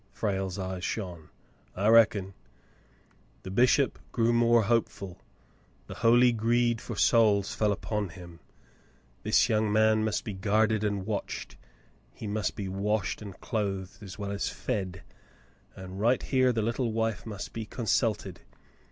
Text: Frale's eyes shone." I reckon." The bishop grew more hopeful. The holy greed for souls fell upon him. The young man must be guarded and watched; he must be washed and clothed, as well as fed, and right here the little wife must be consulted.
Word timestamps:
Frale's 0.11 0.57
eyes 0.57 0.83
shone." 0.83 1.29
I 1.75 1.87
reckon." 1.89 2.33
The 3.43 3.51
bishop 3.51 3.99
grew 4.11 4.33
more 4.33 4.63
hopeful. 4.63 5.21
The 5.85 5.93
holy 5.93 6.31
greed 6.31 6.81
for 6.81 6.95
souls 6.95 7.53
fell 7.53 7.71
upon 7.71 8.09
him. 8.09 8.39
The 9.21 9.31
young 9.47 9.71
man 9.71 10.03
must 10.03 10.23
be 10.25 10.33
guarded 10.33 10.83
and 10.83 11.05
watched; 11.05 11.55
he 12.15 12.25
must 12.25 12.55
be 12.55 12.67
washed 12.67 13.21
and 13.21 13.39
clothed, 13.41 14.01
as 14.01 14.17
well 14.17 14.31
as 14.31 14.49
fed, 14.49 15.03
and 15.75 15.99
right 15.99 16.23
here 16.23 16.51
the 16.51 16.63
little 16.63 16.91
wife 16.91 17.27
must 17.27 17.53
be 17.53 17.67
consulted. 17.67 18.41